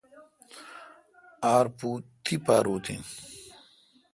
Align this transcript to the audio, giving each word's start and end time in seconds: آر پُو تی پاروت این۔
آر 1.55 1.65
پُو 1.77 1.89
تی 2.23 2.35
پاروت 2.45 2.85
این۔ 2.91 3.01